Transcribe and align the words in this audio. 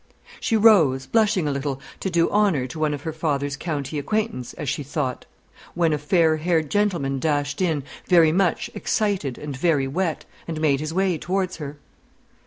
She 0.39 0.57
rose, 0.57 1.05
blushing 1.05 1.47
a 1.47 1.51
little, 1.51 1.79
to 1.99 2.09
do 2.09 2.27
honour 2.31 2.65
to 2.65 2.79
one 2.79 2.95
of 2.95 3.03
her 3.03 3.13
father's 3.13 3.55
county 3.55 3.99
acquaintance, 3.99 4.53
as 4.55 4.67
she 4.67 4.81
thought; 4.81 5.27
when 5.75 5.93
a 5.93 5.99
fair 5.99 6.37
haired 6.37 6.71
gentleman 6.71 7.19
dashed 7.19 7.61
in, 7.61 7.83
very 8.07 8.31
much 8.31 8.71
excited 8.73 9.37
and 9.37 9.55
very 9.55 9.87
wet, 9.87 10.25
and 10.47 10.59
made 10.59 10.79
his 10.79 10.91
way 10.91 11.19
towards 11.19 11.57
her. 11.57 11.77